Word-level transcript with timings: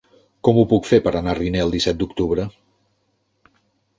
Com 0.47 0.59
ho 0.59 0.63
puc 0.71 0.87
fer 0.91 0.99
per 1.07 1.11
anar 1.19 1.35
a 1.35 1.37
Riner 1.39 1.61
el 1.65 1.73
disset 1.75 1.99
d'octubre? 2.15 2.45